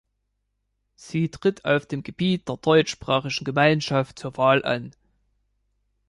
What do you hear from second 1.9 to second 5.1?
Gebiet der Deutschsprachigen Gemeinschaft zur Wahl an.